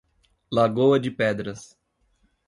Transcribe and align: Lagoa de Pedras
Lagoa 0.51 0.99
de 0.99 1.11
Pedras 1.11 1.77